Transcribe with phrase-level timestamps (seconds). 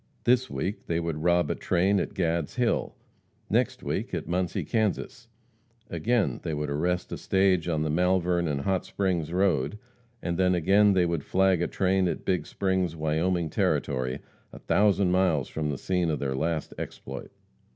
[0.23, 2.95] This week they would rob a train at Gad's Hill,
[3.51, 5.27] next week at Muncie, Kansas;
[5.91, 9.77] again, they would arrest a stage on the Malvern and Hot Springs road,
[10.19, 15.11] and then again they would flag a train at Big Springs, Wyoming Territory, a thousand
[15.11, 17.29] miles from the scene of their last exploit.